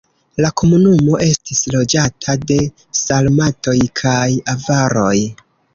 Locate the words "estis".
1.25-1.61